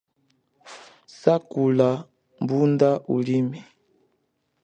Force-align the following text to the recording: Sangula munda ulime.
Sangula 1.19 1.89
munda 2.45 2.89
ulime. 3.15 3.59